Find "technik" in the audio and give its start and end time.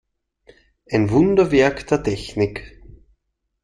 2.01-2.81